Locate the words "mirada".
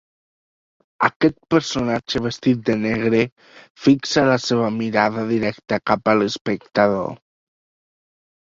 4.81-5.29